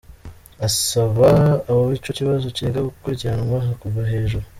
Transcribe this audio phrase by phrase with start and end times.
[0.67, 1.29] Asaba
[1.69, 4.45] abo ico kibazo cega, gukurikiranwa kuva hejuru.